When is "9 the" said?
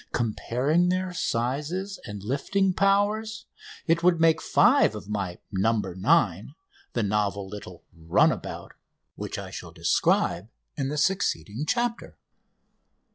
5.73-7.03